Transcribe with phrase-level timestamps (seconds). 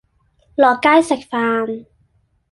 [0.55, 1.85] 落街食飯